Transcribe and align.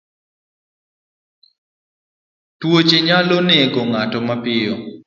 Tuoche 2.59 2.97
nyalo 3.05 3.37
nego 3.47 3.81
ng'ato 3.89 4.17
mapiyo. 4.27 4.75